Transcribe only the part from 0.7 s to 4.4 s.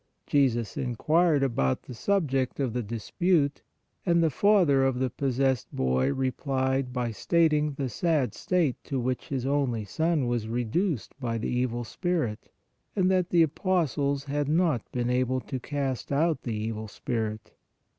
inquired about the subject of the 102 PRAYER dispute and the